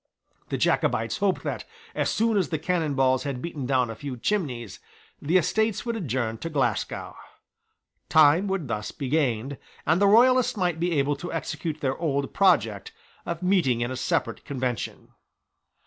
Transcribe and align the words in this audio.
The 0.49 0.57
Jacobites 0.57 1.17
hoped 1.17 1.43
that, 1.43 1.63
as 1.93 2.09
soon 2.09 2.35
as 2.35 2.49
the 2.49 2.57
cannon 2.57 2.95
balls 2.95 3.21
had 3.21 3.39
beaten 3.39 3.67
down 3.67 3.91
a 3.91 3.95
few 3.95 4.17
chimneys, 4.17 4.79
the 5.21 5.37
Estates 5.37 5.85
would 5.85 5.95
adjourn 5.95 6.39
to 6.39 6.49
Glasgow. 6.49 7.15
Time 8.09 8.47
would 8.47 8.67
thus 8.67 8.89
be 8.91 9.09
gained; 9.09 9.59
and 9.85 10.01
the 10.01 10.07
royalists 10.07 10.57
might 10.57 10.79
be 10.79 10.93
able 10.97 11.15
to 11.17 11.31
execute 11.31 11.81
their 11.81 11.99
old 11.99 12.33
project 12.33 12.91
of 13.27 13.43
meeting 13.43 13.81
in 13.81 13.91
a 13.91 13.95
separate 13.95 14.43
convention. 14.43 15.09